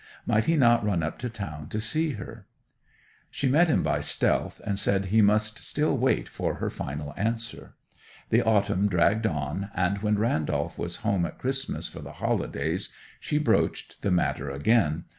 Might 0.25 0.45
he 0.45 0.55
not 0.57 0.83
run 0.83 1.03
up 1.03 1.19
to 1.19 1.29
town 1.29 1.69
to 1.69 1.79
see 1.79 2.13
her? 2.13 2.47
She 3.29 3.47
met 3.47 3.67
him 3.67 3.83
by 3.83 4.01
stealth, 4.01 4.59
and 4.65 4.79
said 4.79 5.05
he 5.05 5.21
must 5.21 5.59
still 5.59 5.95
wait 5.95 6.27
for 6.27 6.55
her 6.55 6.71
final 6.71 7.13
answer. 7.15 7.75
The 8.31 8.41
autumn 8.41 8.87
dragged 8.87 9.27
on, 9.27 9.69
and 9.75 9.99
when 9.99 10.17
Randolph 10.17 10.75
was 10.79 10.95
home 11.05 11.23
at 11.27 11.37
Christmas 11.37 11.87
for 11.87 12.01
the 12.01 12.13
holidays 12.13 12.91
she 13.19 13.37
broached 13.37 14.01
the 14.01 14.09
matter 14.09 14.49
again. 14.49 15.03